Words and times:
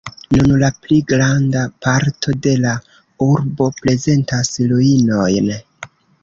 Nun 0.35 0.53
la 0.61 0.67
pli 0.85 0.95
granda 1.11 1.65
parto 1.87 2.33
de 2.45 2.53
la 2.63 2.71
urbo 3.27 3.69
prezentas 3.83 4.51
ruinojn. 4.73 5.53